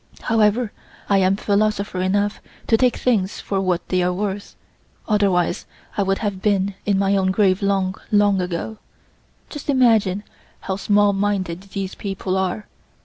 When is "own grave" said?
7.15-7.61